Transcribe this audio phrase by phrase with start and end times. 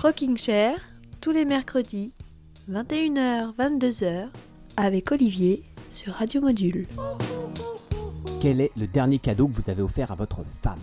[0.00, 0.78] Rocking Chair,
[1.20, 2.12] tous les mercredis,
[2.70, 4.28] 21h, 22h,
[4.76, 6.86] avec Olivier sur Radio Module.
[8.40, 10.78] Quel est le dernier cadeau que vous avez offert à votre femme?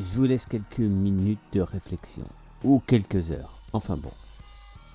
[0.00, 2.24] Je vous laisse quelques minutes de réflexion,
[2.64, 4.10] ou quelques heures, enfin bon.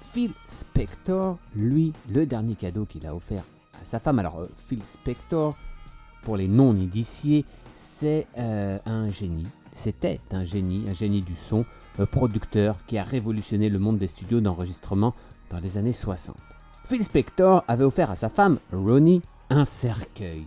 [0.01, 3.45] Phil Spector, lui, le dernier cadeau qu'il a offert
[3.81, 5.55] à sa femme, alors euh, Phil Spector,
[6.23, 7.45] pour les non-initiés,
[7.77, 11.63] c'est euh, un génie, c'était un génie, un génie du son,
[12.05, 15.13] producteur qui a révolutionné le monde des studios d'enregistrement
[15.49, 16.35] dans les années 60.
[16.85, 20.45] Phil Spector avait offert à sa femme, Ronnie, un cercueil.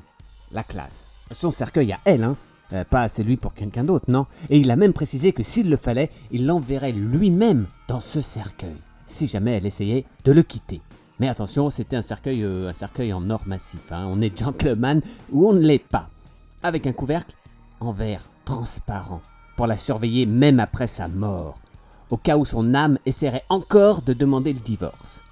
[0.51, 1.12] La classe.
[1.30, 2.37] Son cercueil à elle, hein,
[2.73, 4.27] euh, pas celui pour quelqu'un d'autre, non.
[4.51, 8.77] Et il a même précisé que s'il le fallait, il l'enverrait lui-même dans ce cercueil,
[9.06, 10.80] si jamais elle essayait de le quitter.
[11.20, 13.92] Mais attention, c'était un cercueil, euh, un cercueil en or massif.
[13.92, 14.06] hein.
[14.09, 15.00] On est gentleman
[15.30, 16.09] ou on ne l'est pas.
[16.62, 17.34] Avec un couvercle
[17.80, 19.23] en verre transparent
[19.66, 21.61] la surveiller même après sa mort,
[22.11, 25.23] au cas où son âme essaierait encore de demander le divorce.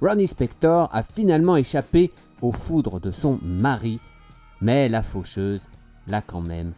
[0.00, 3.98] Ronnie Spector a finalement échappé aux foudres de son mari,
[4.60, 5.62] mais la faucheuse
[6.06, 6.72] l'a quand même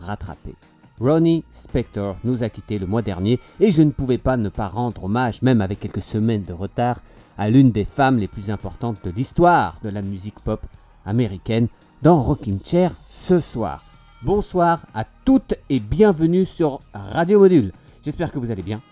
[0.00, 0.54] rattrapé.
[1.00, 4.68] Ronnie Spector nous a quittés le mois dernier et je ne pouvais pas ne pas
[4.68, 7.00] rendre hommage, même avec quelques semaines de retard,
[7.38, 10.60] à l'une des femmes les plus importantes de l'histoire de la musique pop
[11.06, 11.68] américaine
[12.02, 13.84] dans Rocking Chair ce soir.
[14.22, 17.72] Bonsoir à toutes et bienvenue sur Radio Module.
[18.04, 18.82] J'espère que vous allez bien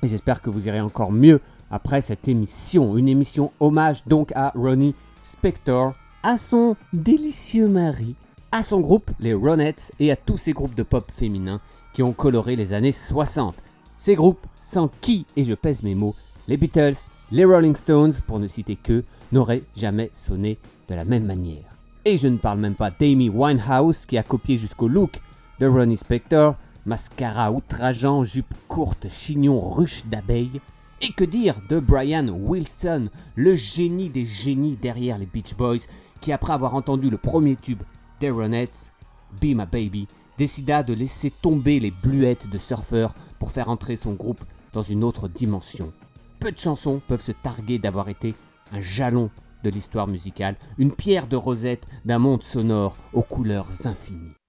[0.00, 1.40] et j'espère que vous irez encore mieux
[1.72, 2.96] après cette émission.
[2.96, 8.14] Une émission hommage donc à Ronnie Spector, à son délicieux mari,
[8.52, 11.60] à son groupe, les Ronettes, et à tous ces groupes de pop féminins
[11.92, 13.56] qui ont coloré les années 60.
[13.98, 16.14] Ces groupes sans qui, et je pèse mes mots,
[16.46, 21.26] les Beatles, les Rolling Stones, pour ne citer que, n'auraient jamais sonné de la même
[21.26, 21.69] manière.
[22.06, 25.20] Et je ne parle même pas d'Amy Winehouse qui a copié jusqu'au look
[25.58, 26.56] de Ronnie Spector,
[26.86, 30.62] mascara outrageant, jupe courte, chignon ruche d'abeille.
[31.02, 35.86] Et que dire de Brian Wilson, le génie des génies derrière les Beach Boys,
[36.22, 37.82] qui après avoir entendu le premier tube
[38.18, 38.92] des Ronettes,
[39.40, 40.08] Be My Baby,
[40.38, 45.04] décida de laisser tomber les bluettes de surfeurs pour faire entrer son groupe dans une
[45.04, 45.92] autre dimension.
[46.38, 48.34] Peu de chansons peuvent se targuer d'avoir été
[48.72, 49.30] un jalon
[49.62, 54.39] de l'histoire musicale, une pierre de rosette d'un monde sonore aux couleurs infinies.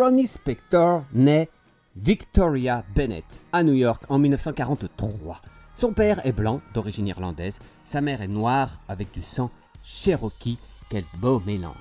[0.00, 1.50] Ronnie Spector naît
[1.94, 5.42] Victoria Bennett à New York en 1943.
[5.74, 9.50] Son père est blanc, d'origine irlandaise, sa mère est noire avec du sang
[9.82, 10.56] cherokee.
[10.88, 11.74] Quel beau mélange.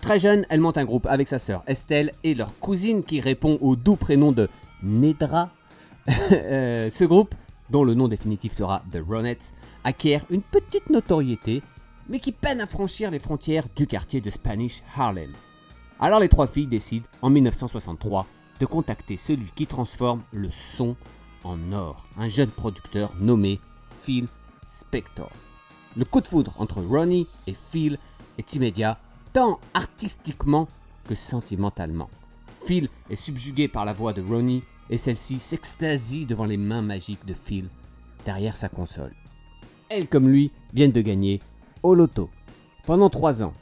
[0.00, 3.58] Très jeune, elle monte un groupe avec sa sœur Estelle et leur cousine qui répond
[3.60, 4.48] au doux prénom de
[4.84, 5.50] Nedra.
[6.30, 7.34] Euh, ce groupe,
[7.70, 11.60] dont le nom définitif sera The Ronettes, acquiert une petite notoriété,
[12.08, 15.32] mais qui peine à franchir les frontières du quartier de Spanish Harlem.
[16.04, 18.26] Alors les trois filles décident, en 1963,
[18.60, 20.96] de contacter celui qui transforme le son
[21.44, 23.58] en or, un jeune producteur nommé
[24.02, 24.26] Phil
[24.68, 25.30] Spector.
[25.96, 27.96] Le coup de foudre entre Ronnie et Phil
[28.36, 28.98] est immédiat,
[29.32, 30.68] tant artistiquement
[31.08, 32.10] que sentimentalement.
[32.66, 37.24] Phil est subjugué par la voix de Ronnie et celle-ci s'extasie devant les mains magiques
[37.24, 37.70] de Phil
[38.26, 39.14] derrière sa console.
[39.88, 41.40] Elle comme lui viennent de gagner
[41.82, 42.28] au loto.
[42.84, 43.54] Pendant trois ans,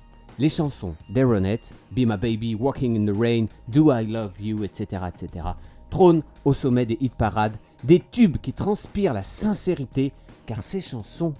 [0.42, 4.64] les chansons des Ronettes, Be My Baby, Walking in the Rain, Do I Love You,
[4.64, 5.46] etc., etc.,
[5.88, 7.54] trônent au sommet des hit parades,
[7.84, 10.10] des tubes qui transpirent la sincérité,
[10.44, 11.34] car ces chansons,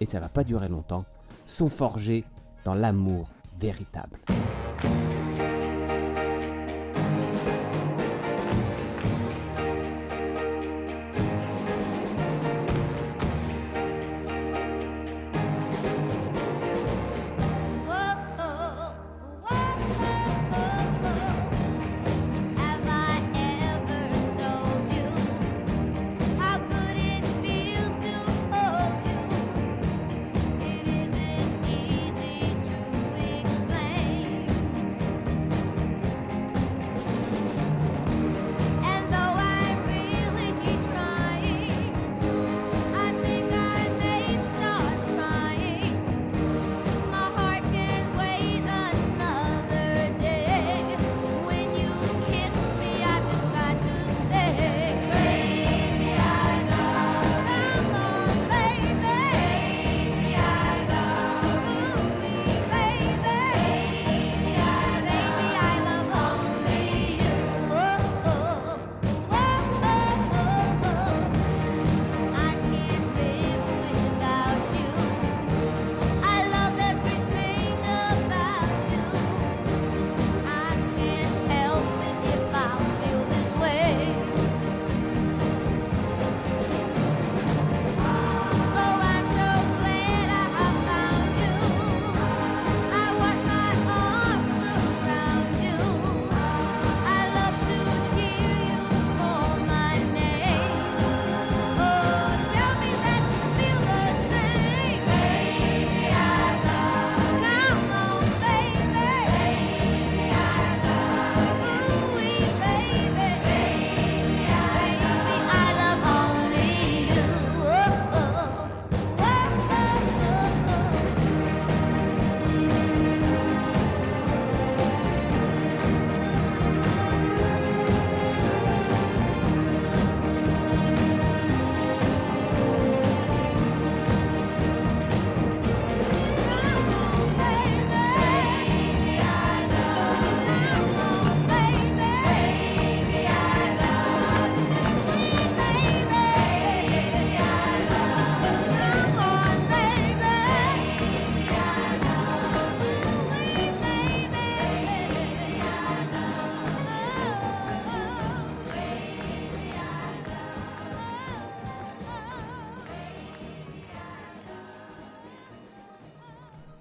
[0.00, 1.04] et ça va pas durer longtemps,
[1.46, 2.24] sont forgées
[2.64, 3.28] dans l'amour
[3.60, 4.18] véritable.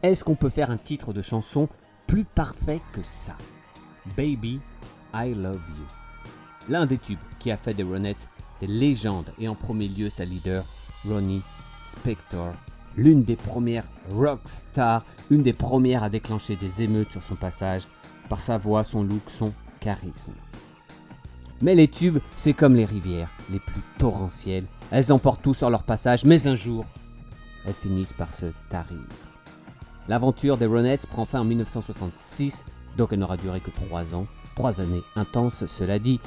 [0.07, 1.67] Est-ce qu'on peut faire un titre de chanson
[2.07, 3.35] plus parfait que ça?
[4.15, 4.61] Baby,
[5.13, 6.69] I Love You.
[6.69, 8.29] L'un des tubes qui a fait des Ronettes
[8.61, 10.63] des légendes et en premier lieu sa leader,
[11.05, 11.43] Ronnie
[11.83, 12.53] Spector.
[12.95, 13.83] L'une des premières
[14.13, 17.83] rock stars, une des premières à déclencher des émeutes sur son passage,
[18.29, 20.31] par sa voix, son look, son charisme.
[21.61, 24.67] Mais les tubes, c'est comme les rivières, les plus torrentielles.
[24.89, 26.85] Elles emportent tout sur leur passage, mais un jour,
[27.65, 29.03] elles finissent par se tarir.
[30.07, 32.65] L'aventure des Ronettes prend fin en 1966,
[32.97, 34.25] donc elle n'aura duré que trois ans.
[34.55, 36.19] Trois années intenses, cela dit.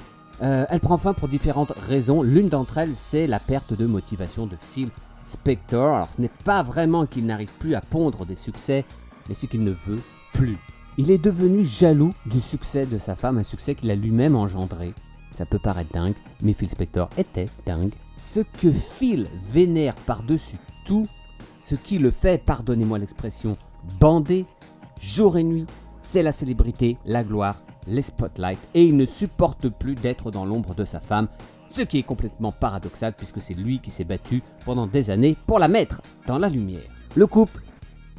[0.43, 2.23] Euh, elle prend fin pour différentes raisons.
[2.23, 4.91] L'une d'entre elles, c'est la perte de motivation de Phil
[5.25, 5.97] Spector.
[5.97, 8.85] Alors ce n'est pas vraiment qu'il n'arrive plus à pondre des succès,
[9.29, 10.01] mais c'est qu'il ne veut
[10.35, 10.59] plus.
[10.99, 14.93] Il est devenu jaloux du succès de sa femme, un succès qu'il a lui-même engendré.
[15.33, 17.93] Ça peut paraître dingue, mais Phil Spector était dingue.
[18.19, 21.07] Ce que Phil vénère par-dessus tout,
[21.59, 23.57] ce qui le fait, pardonnez-moi l'expression,
[23.99, 24.45] bander
[25.01, 25.67] jour et nuit,
[26.03, 27.57] c'est la célébrité, la gloire,
[27.87, 31.29] les spotlights et il ne supporte plus d'être dans l'ombre de sa femme,
[31.69, 35.59] ce qui est complètement paradoxal puisque c'est lui qui s'est battu pendant des années pour
[35.59, 36.91] la mettre dans la lumière.
[37.17, 37.63] Le couple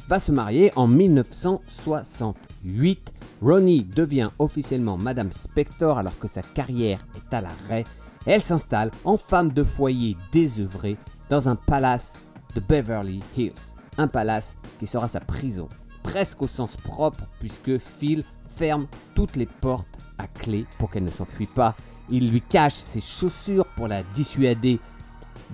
[0.08, 3.14] va se marier en 1968.
[3.40, 7.84] Ronnie devient officiellement Madame Spector alors que sa carrière est à l'arrêt.
[8.26, 10.98] Elle s'installe en femme de foyer désœuvrée
[11.30, 12.16] dans un palace
[12.54, 13.71] de Beverly Hills.
[13.98, 15.68] Un palace qui sera sa prison,
[16.02, 21.10] presque au sens propre puisque Phil ferme toutes les portes à clé pour qu'elle ne
[21.10, 21.74] s'enfuit pas.
[22.10, 24.80] Il lui cache ses chaussures pour la dissuader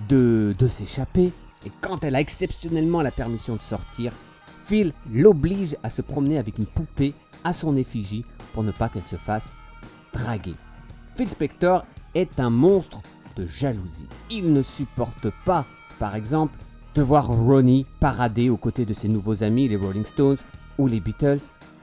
[0.07, 1.31] de, de s'échapper.
[1.65, 4.13] Et quand elle a exceptionnellement la permission de sortir,
[4.61, 9.03] Phil l'oblige à se promener avec une poupée à son effigie pour ne pas qu'elle
[9.03, 9.53] se fasse
[10.13, 10.55] draguer.
[11.15, 13.01] Phil Spector est un monstre
[13.35, 14.07] de jalousie.
[14.29, 15.65] Il ne supporte pas,
[15.99, 16.57] par exemple,
[16.99, 20.35] de voir Ronnie parader aux côtés de ses nouveaux amis, les Rolling Stones
[20.77, 21.39] ou les Beatles.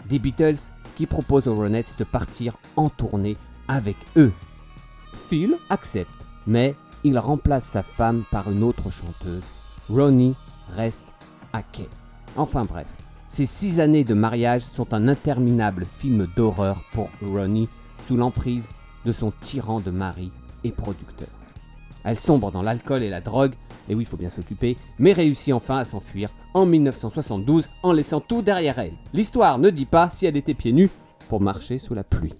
[0.07, 4.35] Des Beatles qui proposent aux Ronettes de partir en tournée avec eux.
[5.15, 6.11] Phil accepte,
[6.47, 9.43] mais il remplace sa femme par une autre chanteuse.
[9.89, 10.35] Ronnie
[10.69, 11.01] reste
[11.55, 11.89] à quai.
[12.37, 12.89] Enfin bref,
[13.31, 17.71] ces six années de mariage sont un interminable film d'horreur pour Ronnie
[18.03, 18.69] sous l'emprise
[19.07, 20.31] de son tyran de mari
[20.63, 21.31] et producteur.
[22.05, 23.55] Elle sombre dans l'alcool et la drogue,
[23.89, 28.21] et oui, il faut bien s'occuper, mais réussit enfin à s'enfuir en 1972 en laissant
[28.21, 28.95] tout derrière elle.
[29.13, 30.91] L'histoire ne dit pas si elle était pieds nus
[31.29, 32.35] pour marcher sous la pluie.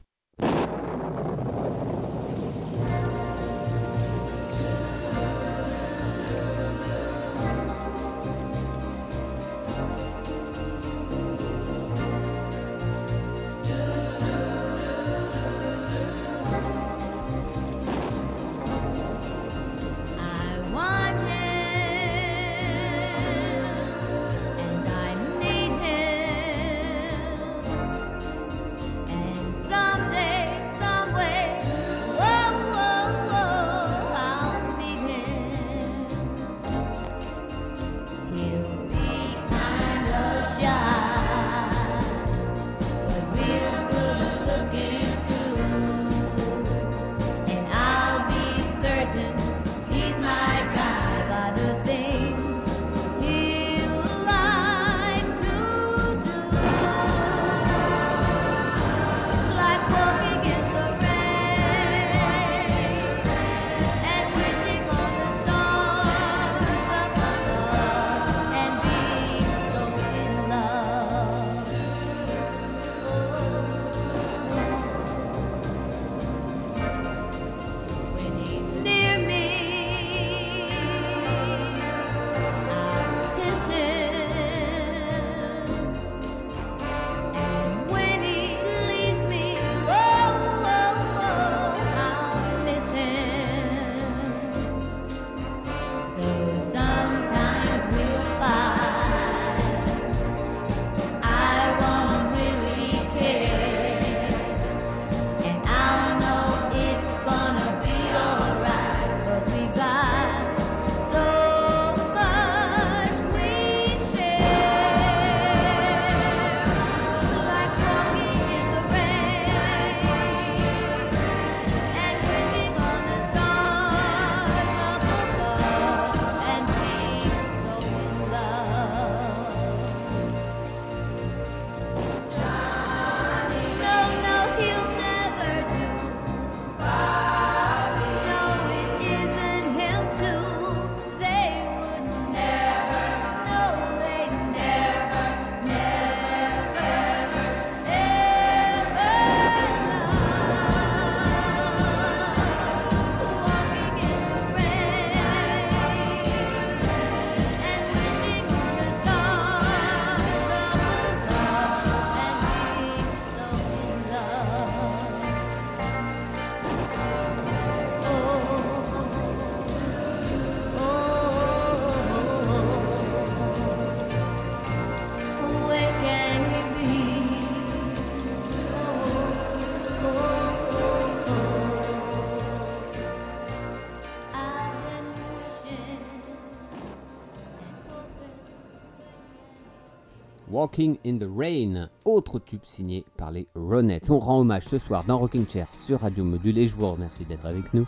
[190.67, 194.11] Walking in the Rain, autre tube signé par les Ronettes.
[194.11, 197.25] On rend hommage ce soir dans Rocking Chair sur Radio Module et je vous remercie
[197.25, 197.87] d'être avec nous.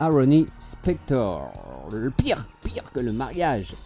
[0.00, 1.52] À Ronnie Spector.
[1.92, 3.76] Le pire, pire que le mariage,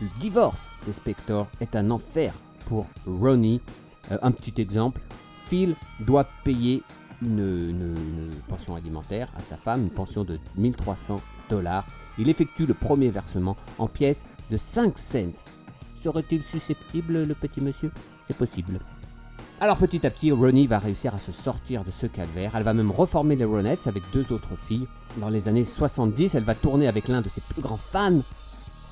[0.00, 2.34] le divorce des Spector est un enfer
[2.66, 3.60] pour Ronnie.
[4.10, 5.00] Euh, un petit exemple.
[5.46, 6.82] Phil doit payer
[7.22, 7.94] une, une-
[8.32, 11.86] une pension alimentaire à sa femme, une pension de 1300 dollars.
[12.18, 15.44] Il effectue le premier versement en pièces de 5 cents.
[15.94, 17.90] Serait-il susceptible, le petit monsieur?
[18.26, 18.80] C'est possible.
[19.60, 22.52] Alors petit à petit, Ronnie va réussir à se sortir de ce calvaire.
[22.54, 24.88] Elle va même reformer les Ronettes avec deux autres filles.
[25.18, 28.20] Dans les années 70, elle va tourner avec l'un de ses plus grands fans,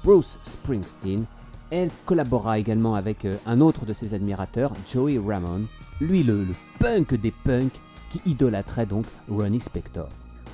[0.05, 1.25] Bruce Springsteen.
[1.71, 5.67] Elle collabora également avec euh, un autre de ses admirateurs, Joey Ramone,
[6.01, 6.47] lui le,
[6.79, 7.81] punk des punks
[8.11, 10.09] qui idolâtrait donc Ronnie Spector.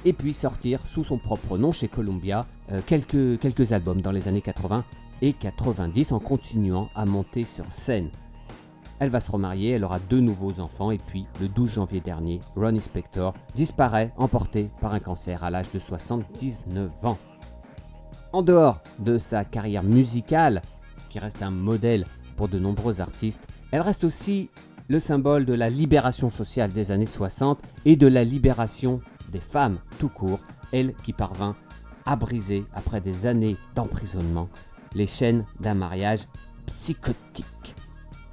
[0.04, 4.26] Et puis sortir sous son propre nom chez Columbia euh, quelques, quelques albums dans les
[4.28, 4.84] années 80
[5.22, 8.10] et 90 en continuant à monter sur scène.
[9.00, 12.40] Elle va se remarier, elle aura deux nouveaux enfants et puis le 12 janvier dernier,
[12.56, 17.18] Ronnie Spector disparaît emporté par un cancer à l'âge de 79 ans.
[18.32, 20.62] En dehors de sa carrière musicale,
[21.08, 22.06] qui reste un modèle
[22.36, 24.50] pour de nombreux artistes, elle reste aussi
[24.88, 29.78] le symbole de la libération sociale des années 60 et de la libération des femmes
[29.98, 30.40] tout court,
[30.72, 31.54] elle qui parvint
[32.04, 34.48] à briser, après des années d'emprisonnement,
[34.94, 36.26] les chaînes d'un mariage
[36.66, 37.44] psychotique.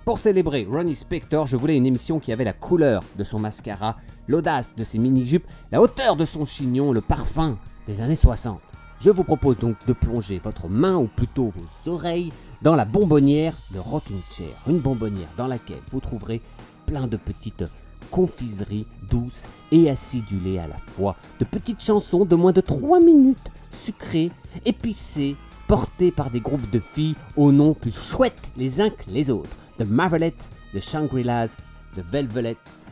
[0.05, 3.97] Pour célébrer Ronnie Spector, je voulais une émission qui avait la couleur de son mascara,
[4.27, 7.57] l'audace de ses mini-jupes, la hauteur de son chignon, le parfum
[7.87, 8.59] des années 60.
[9.01, 12.31] Je vous propose donc de plonger votre main, ou plutôt vos oreilles,
[12.61, 14.55] dans la bonbonnière de Rocking Chair.
[14.67, 16.41] Une bonbonnière dans laquelle vous trouverez
[16.85, 17.65] plein de petites
[18.11, 23.51] confiseries douces et acidulées à la fois, de petites chansons de moins de 3 minutes,
[23.71, 24.31] sucrées,
[24.65, 25.35] épicées,
[25.67, 29.49] portées par des groupes de filles aux noms plus chouettes les uns que les autres.
[29.77, 31.57] The Marvelettes, The Shangri-Las,
[31.95, 32.85] The Velvelettes,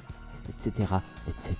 [0.49, 0.95] etc.,
[1.27, 1.55] etc.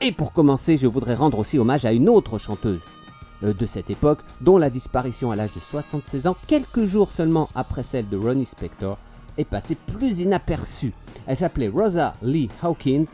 [0.00, 2.82] Et pour commencer, je voudrais rendre aussi hommage à une autre chanteuse
[3.42, 7.48] euh, de cette époque, dont la disparition à l'âge de 76 ans, quelques jours seulement
[7.54, 8.98] après celle de Ronnie Spector,
[9.36, 10.92] est passée plus inaperçue.
[11.26, 13.06] Elle s'appelait Rosa Lee Hawkins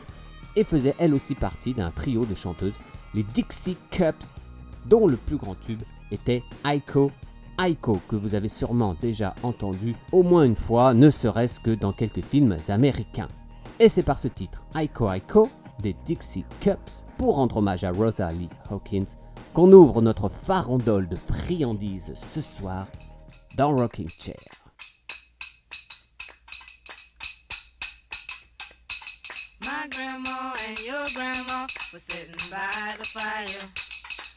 [0.55, 2.77] et faisait elle aussi partie d'un trio de chanteuses,
[3.13, 4.33] les Dixie Cups,
[4.85, 7.11] dont le plus grand tube était Aiko
[7.59, 11.93] Aiko, que vous avez sûrement déjà entendu au moins une fois, ne serait-ce que dans
[11.93, 13.27] quelques films américains.
[13.79, 15.49] Et c'est par ce titre, Aiko Aiko,
[15.81, 19.15] des Dixie Cups, pour rendre hommage à Rosa Lee Hawkins,
[19.53, 22.87] qu'on ouvre notre farandole de friandises ce soir
[23.55, 24.37] dans Rocking Chair.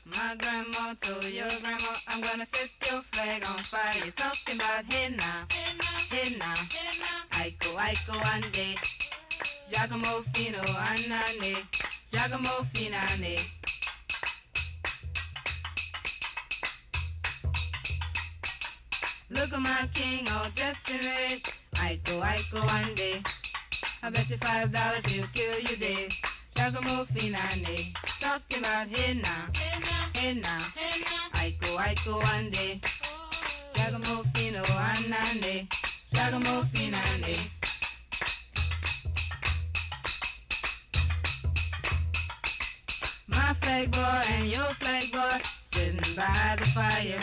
[0.07, 4.03] My grandma told your grandma, I'm gonna set your flag on fire.
[4.05, 5.47] You're talking about hey now,
[7.33, 8.79] Aiko, Aiko, ande.
[9.71, 11.57] Giacomo Fino, anane.
[12.11, 13.41] Giacomo Finane.
[19.31, 21.41] Look at my king all dressed in red.
[21.77, 23.27] Aiko, Aiko, ande.
[24.03, 26.13] I bet you five dollars he'll kill you dead.
[26.55, 29.47] Giacomo Finane, talking about hey now,
[30.25, 30.59] hey now,
[31.35, 32.81] Aiko, Aiko, ande.
[33.75, 35.69] Giacomo Fino, anane,
[36.11, 36.65] Giacomo
[43.27, 47.21] My flag boy and your flag boy sitting by the fire.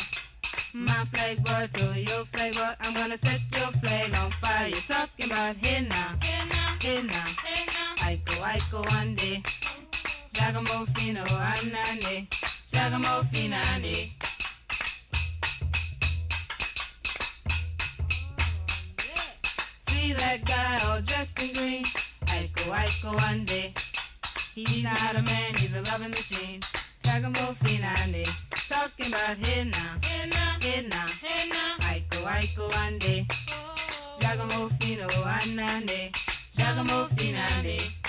[0.74, 4.68] My flag boy to your flag boy, I'm gonna set your flag on fire.
[4.68, 6.18] You're talking about hey now,
[8.06, 9.44] Aiko, Aiko, ande.
[10.34, 12.28] Giacomo Fino, anane,
[12.72, 13.22] Giacomo.
[19.90, 21.84] See that guy all dressed in green?
[22.28, 23.74] Aiko, Aiko, ande.
[24.56, 26.62] He's not a man, he's a loving machine.
[27.04, 28.26] Giacomo Finane,
[28.70, 33.28] talking about hey now, hey now, Aiko, Aiko, ande.
[33.52, 34.18] Oh.
[34.22, 36.12] Giacomo Fino, anane,
[36.52, 38.01] Giacomo Finane.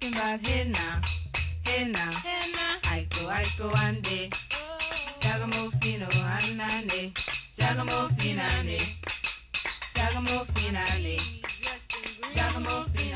[0.00, 1.02] talking about henna,
[1.64, 2.66] henna, henna.
[2.82, 4.30] Aiko, aiko, ande.
[4.52, 4.78] Oh.
[5.20, 7.12] Shagamofino, anane.
[7.56, 8.80] Shagamofinane.
[9.94, 11.18] Shagamofinane.
[12.34, 13.15] Shagamofinane.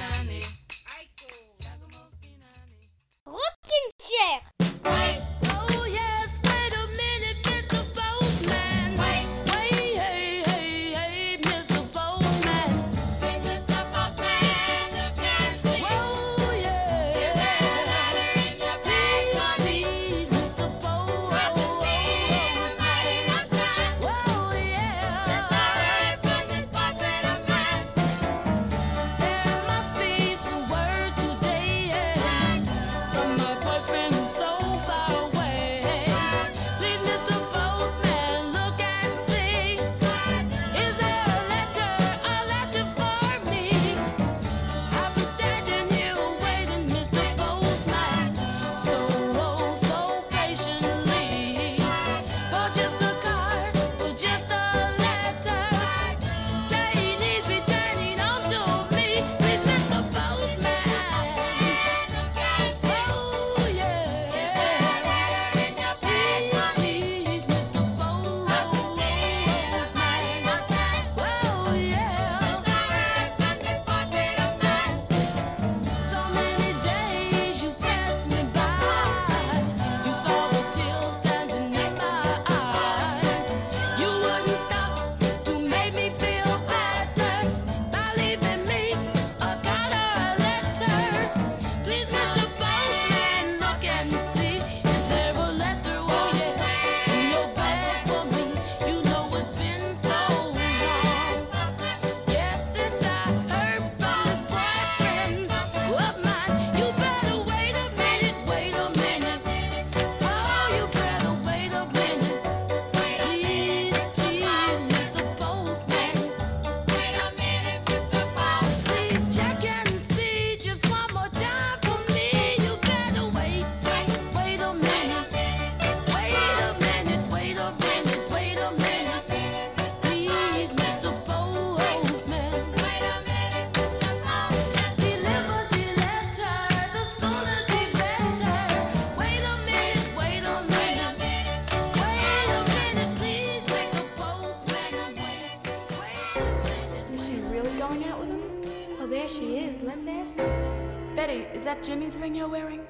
[151.71, 152.81] that Jimmy's ring you're wearing?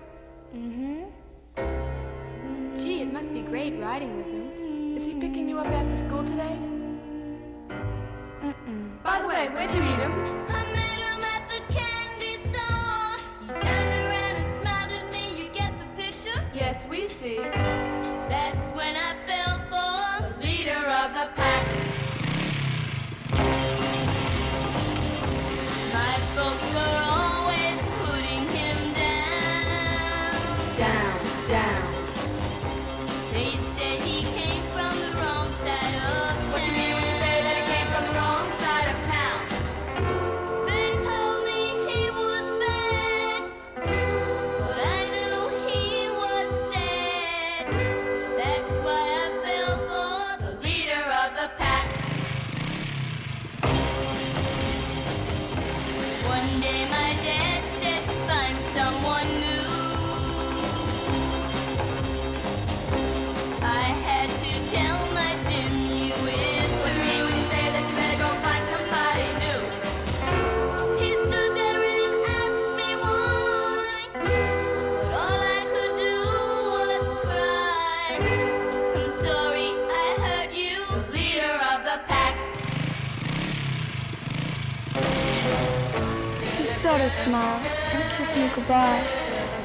[86.80, 87.60] sort of smile
[87.92, 89.06] and kissed me goodbye.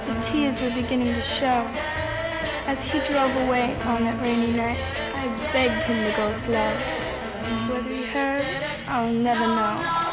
[0.04, 1.66] The tears were beginning to show.
[2.68, 4.78] As he drove away on that rainy night,
[5.14, 6.72] I begged him to go slow.
[7.70, 8.46] Whether he heard,
[8.90, 10.05] I'll never know.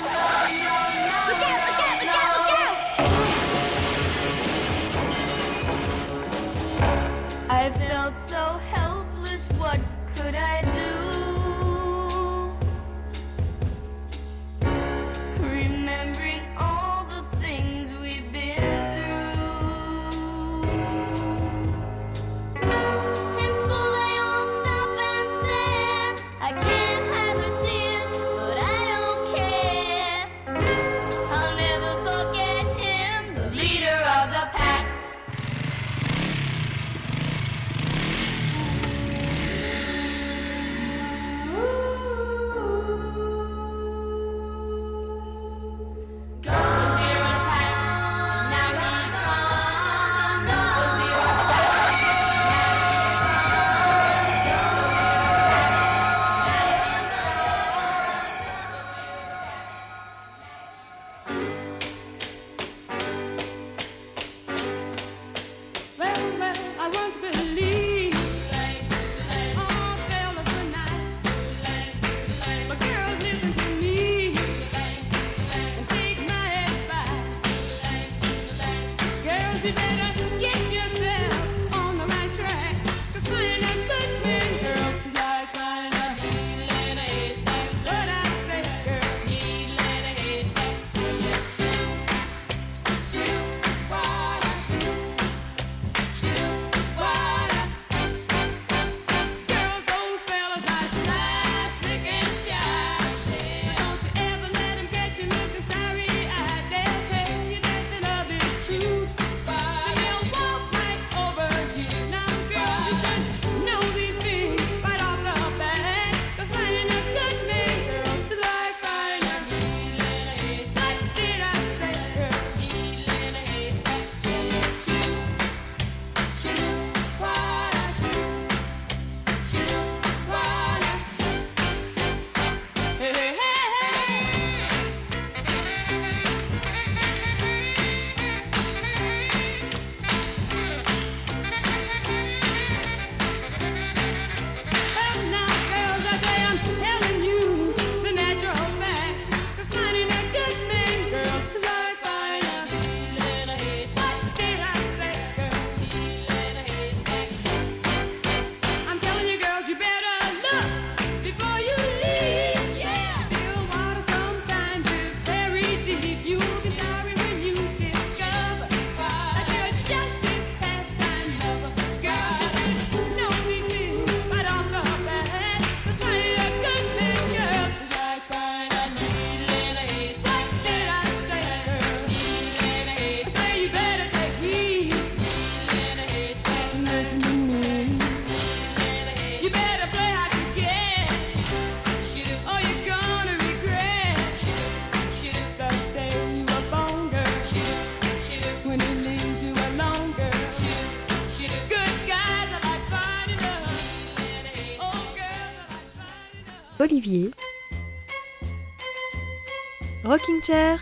[210.42, 210.80] Chair.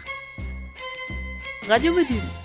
[1.68, 2.39] Radio Module.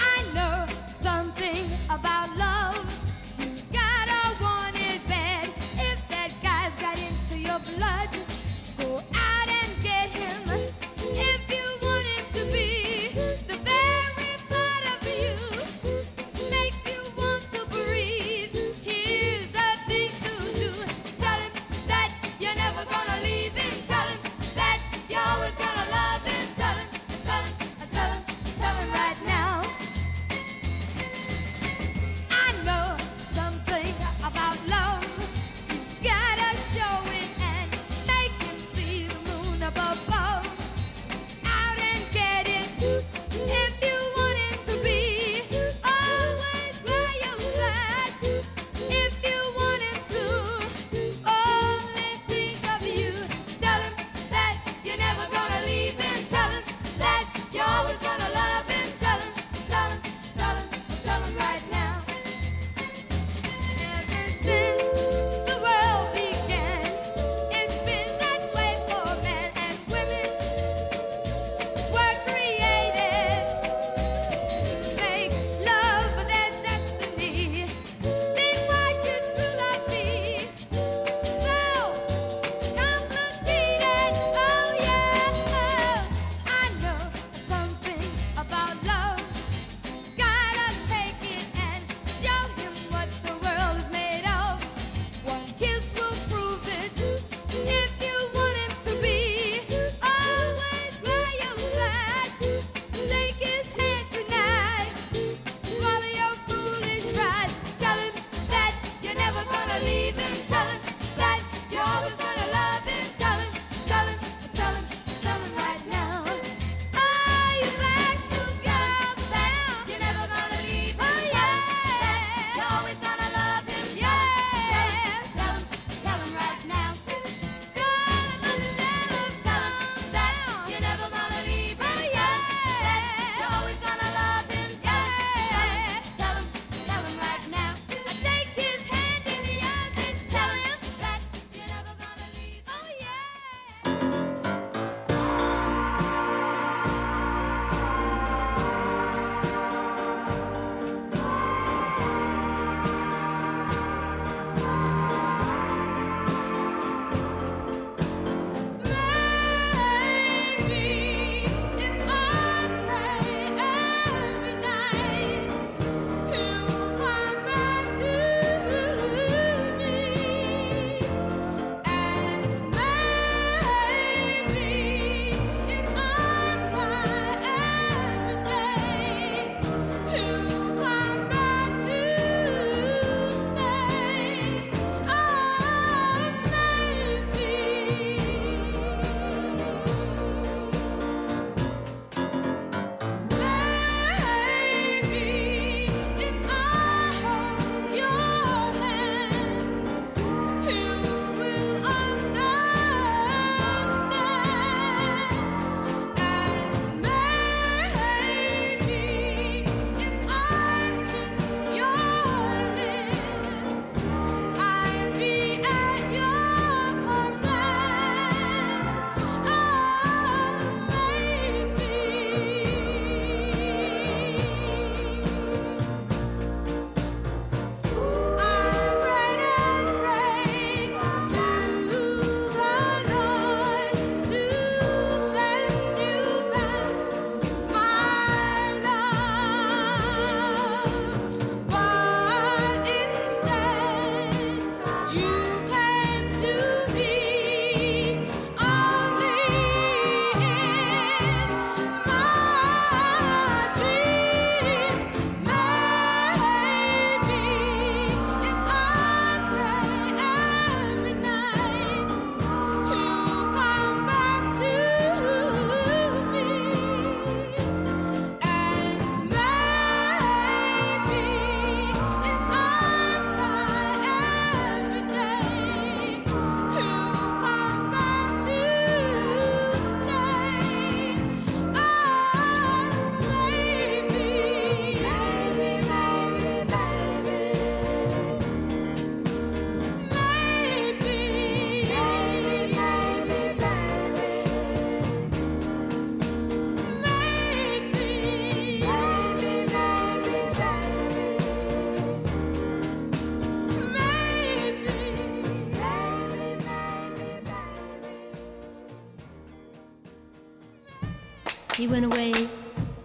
[311.86, 312.34] He went away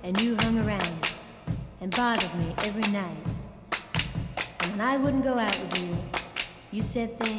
[0.03, 1.12] and you hung around
[1.83, 3.14] and bothered me every night.
[4.62, 5.99] And when I wouldn't go out with you,
[6.73, 7.30] you said things.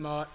[0.00, 0.28] smart.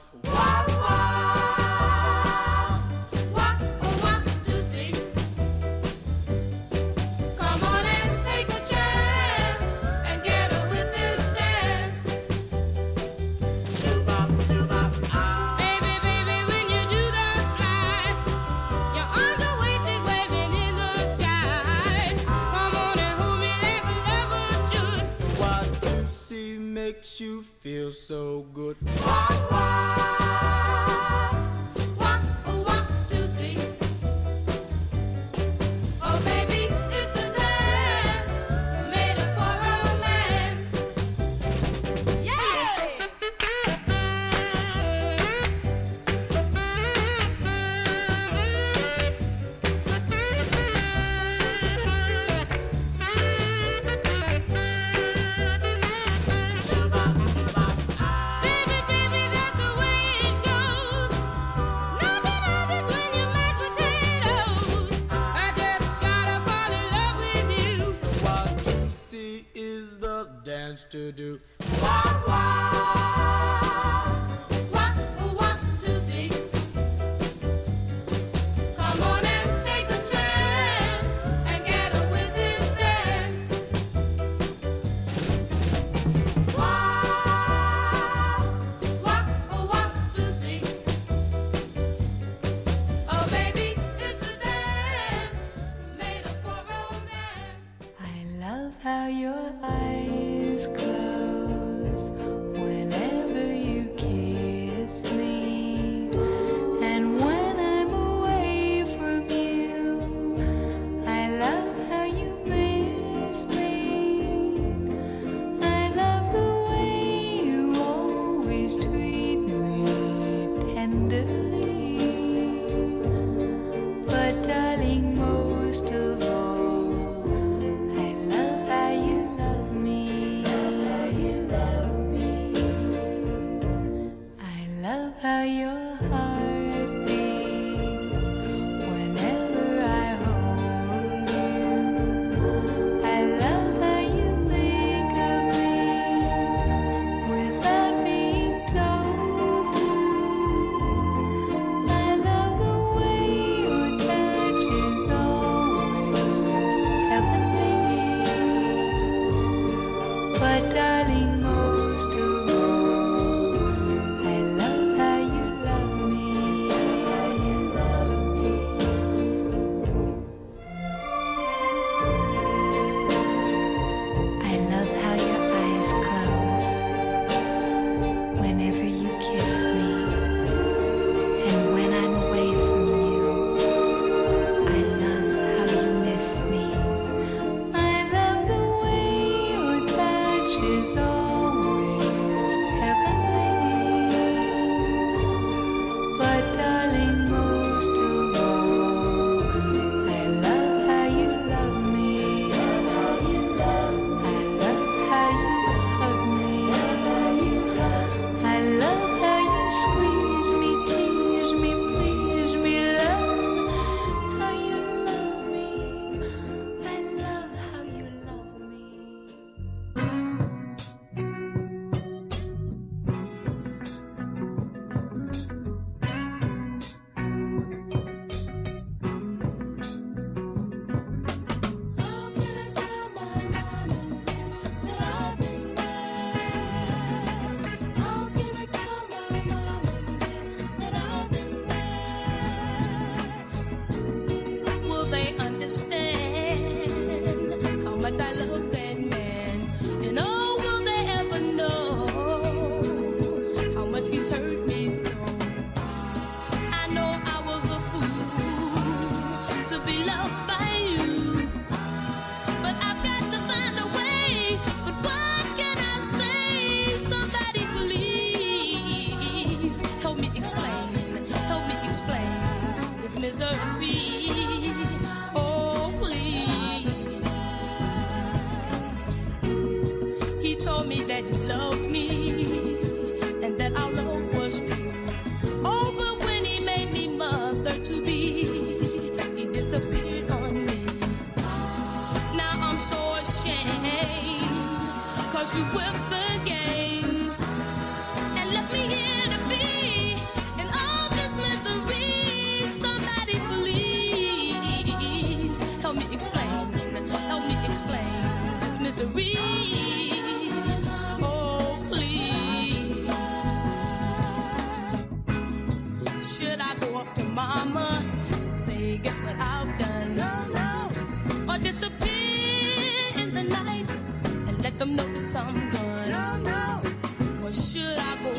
[70.96, 71.55] to do.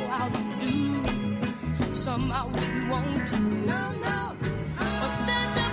[0.08, 1.92] how to do.
[1.92, 3.38] Some I wouldn't want to.
[3.40, 4.36] No, no.
[4.78, 5.65] But stand up.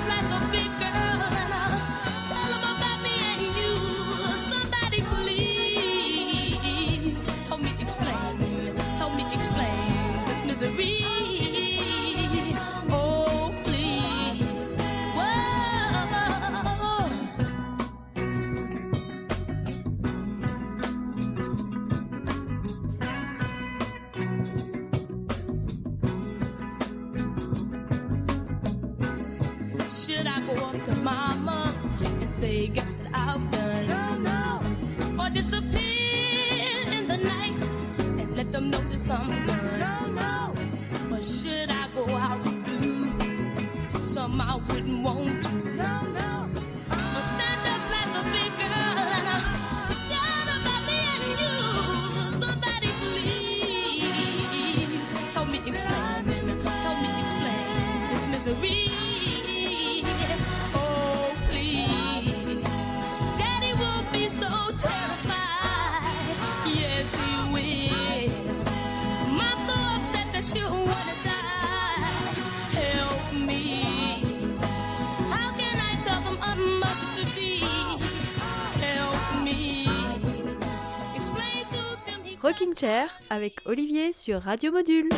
[83.43, 85.09] avec Olivier sur Radio Module.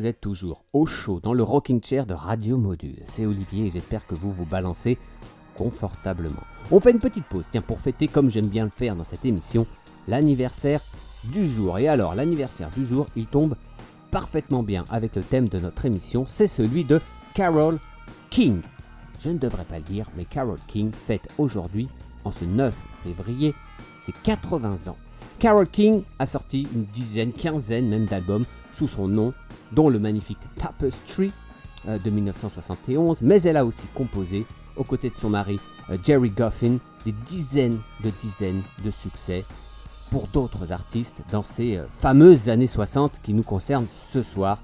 [0.00, 3.02] Vous êtes toujours au chaud dans le rocking chair de Radio Module.
[3.04, 4.96] C'est Olivier et j'espère que vous vous balancez
[5.56, 6.42] confortablement.
[6.70, 9.26] On fait une petite pause, tiens, pour fêter, comme j'aime bien le faire dans cette
[9.26, 9.66] émission,
[10.08, 10.80] l'anniversaire
[11.24, 11.78] du jour.
[11.78, 13.56] Et alors, l'anniversaire du jour, il tombe
[14.10, 16.98] parfaitement bien avec le thème de notre émission, c'est celui de
[17.34, 17.78] Carol
[18.30, 18.62] King.
[19.20, 21.90] Je ne devrais pas le dire, mais Carol King fête aujourd'hui,
[22.24, 22.74] en ce 9
[23.04, 23.54] février,
[23.98, 24.96] ses 80 ans.
[25.38, 29.34] Carol King a sorti une dizaine, quinzaine même d'albums sous son nom,
[29.72, 31.32] dont le magnifique Tapestry
[31.88, 34.46] euh, de 1971, mais elle a aussi composé,
[34.76, 35.58] aux côtés de son mari
[35.90, 39.44] euh, Jerry Goffin, des dizaines de dizaines de succès
[40.10, 44.58] pour d'autres artistes dans ces euh, fameuses années 60 qui nous concernent ce soir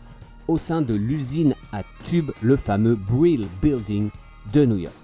[0.49, 4.11] au sein de l'usine à tubes, le fameux Brill Building
[4.53, 4.95] de New York.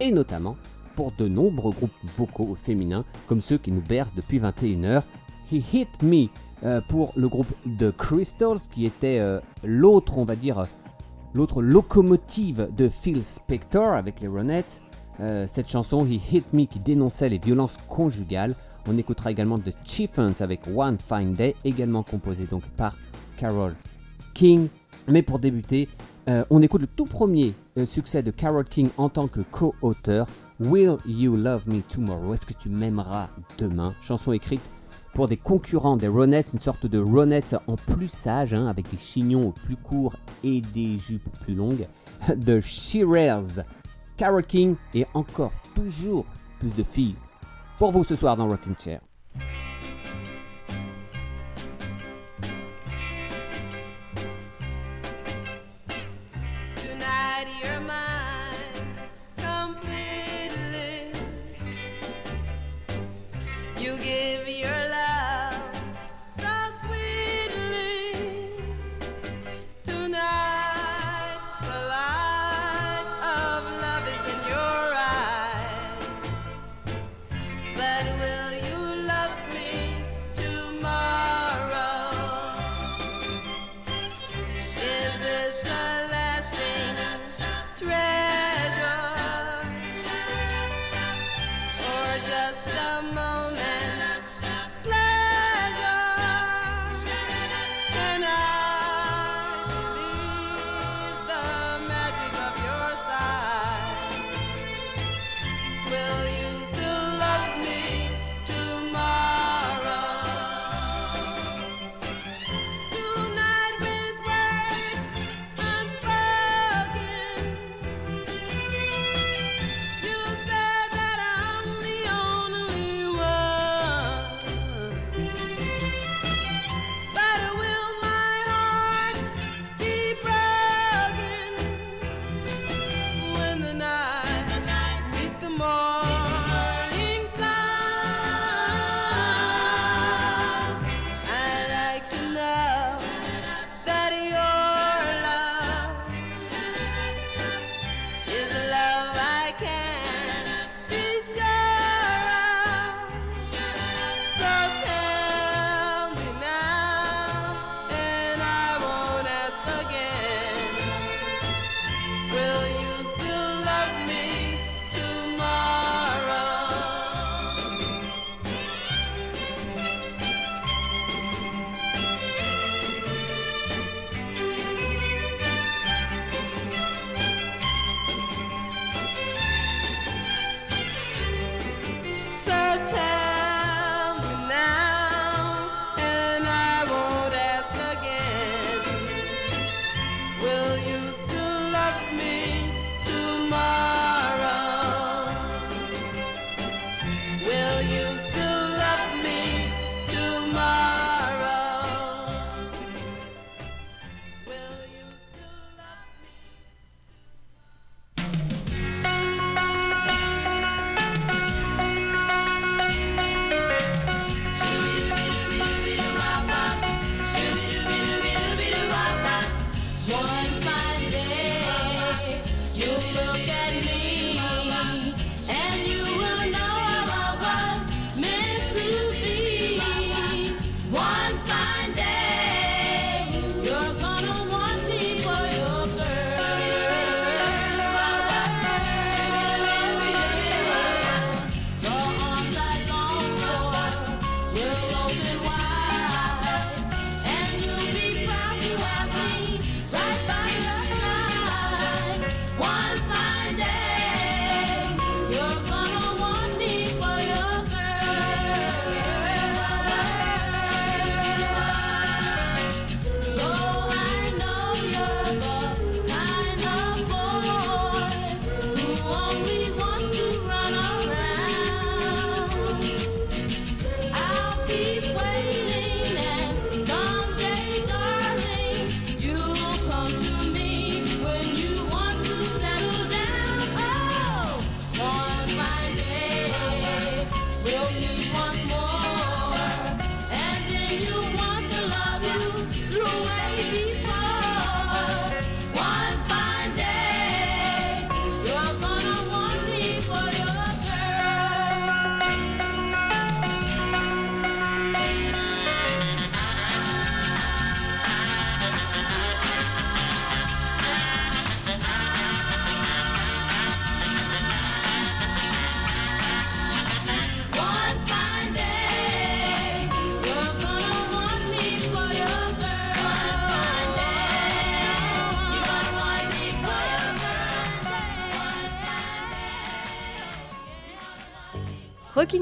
[0.00, 0.56] Et notamment
[0.94, 5.02] pour de nombreux groupes vocaux féminins comme ceux qui nous bercent depuis 21h.
[5.50, 6.28] He Hit Me
[6.66, 7.46] euh, pour le groupe
[7.78, 10.64] The Crystals qui était euh, l'autre, on va dire, euh,
[11.32, 14.82] l'autre locomotive de Phil Spector avec les Ronettes.
[15.46, 18.54] Cette chanson He Hit Me qui dénonçait les violences conjugales.
[18.86, 22.94] On écoutera également The Chiffons avec One Fine Day, également composé donc par
[23.38, 23.74] Carol
[24.34, 24.68] King.
[25.08, 25.88] Mais pour débuter,
[26.50, 27.54] on écoute le tout premier
[27.86, 30.26] succès de Carol King en tant que co-auteur,
[30.60, 32.34] Will You Love Me Tomorrow?
[32.34, 33.94] Est-ce que tu m'aimeras demain?
[34.02, 34.60] Chanson écrite
[35.16, 38.98] pour des concurrents des Ronettes, une sorte de Ronettes en plus sage, hein, avec des
[38.98, 40.14] chignons plus courts
[40.44, 41.86] et des jupes plus longues,
[42.36, 43.64] de Shearers.
[44.18, 46.26] Carol King et encore toujours
[46.58, 47.14] plus de filles
[47.78, 49.00] pour vous ce soir dans Rocking Chair.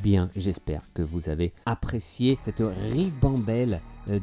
[0.00, 4.18] Bien, j'espère que vous avez apprécié cette ribambelle euh,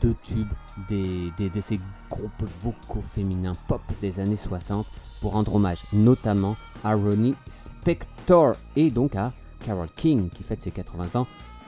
[0.00, 0.52] de, tubes
[0.88, 4.86] de ces groupes vocaux féminins pop des années 60
[5.20, 9.32] pour rendre hommage notamment à Ronnie Spector et donc à
[9.64, 11.26] Carole King qui fête ses 80 ans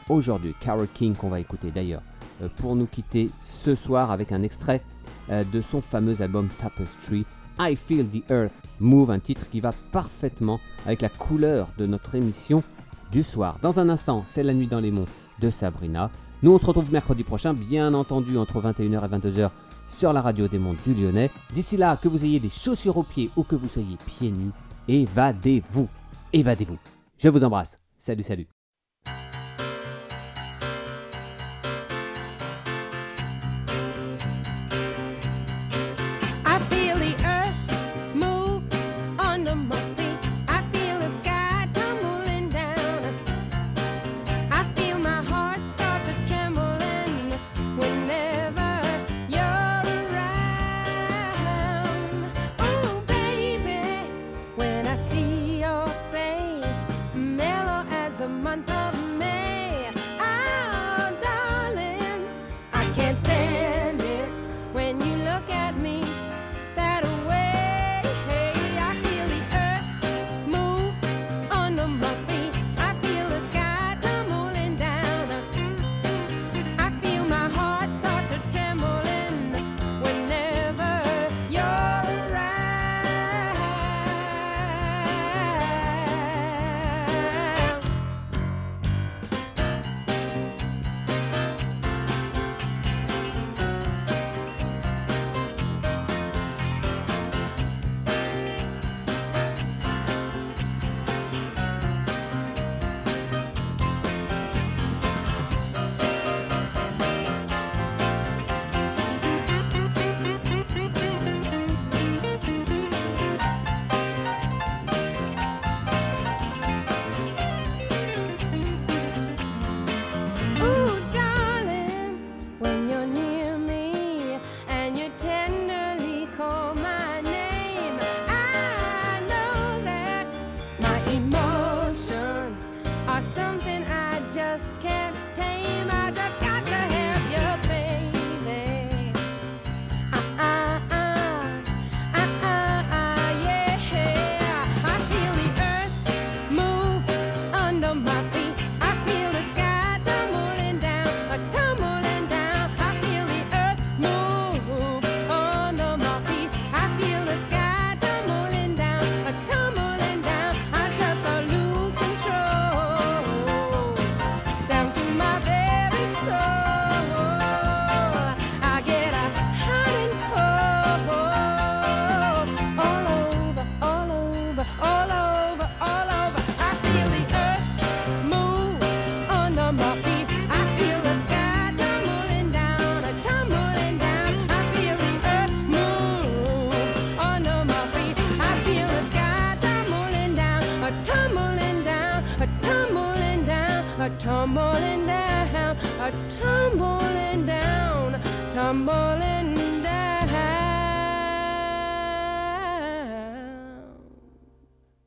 [0.09, 0.55] aujourd'hui.
[0.61, 2.03] Carole King qu'on va écouter d'ailleurs
[2.43, 4.83] euh, pour nous quitter ce soir avec un extrait
[5.31, 7.27] euh, de son fameux album Tapestry.
[7.59, 12.15] I Feel the Earth Move, un titre qui va parfaitement avec la couleur de notre
[12.15, 12.63] émission
[13.11, 13.59] du soir.
[13.63, 15.07] Dans un instant, c'est la nuit dans les monts
[15.41, 16.11] de Sabrina.
[16.43, 19.51] Nous, on se retrouve mercredi prochain, bien entendu, entre 21h et 22h
[19.91, 21.31] sur la radio des monts du Lyonnais.
[21.53, 24.53] D'ici là, que vous ayez des chaussures aux pieds ou que vous soyez pieds nus,
[24.89, 25.89] évadez-vous.
[26.33, 26.79] Évadez-vous.
[27.19, 27.79] Je vous embrasse.
[27.99, 28.60] Salut, salut.